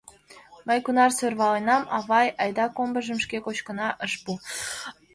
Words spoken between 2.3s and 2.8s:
айда